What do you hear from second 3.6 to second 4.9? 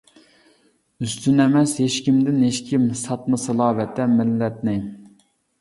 ۋەتەن مىللەتنى.